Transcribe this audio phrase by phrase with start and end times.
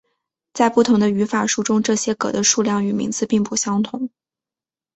[0.53, 4.09] 在不同的语法书中这些格的数量与名字并不相同。